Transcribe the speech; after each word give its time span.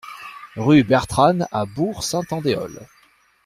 Rue 0.55 0.83
Bertranne 0.83 1.47
à 1.51 1.67
Bourg-Saint-Andéol 1.67 2.87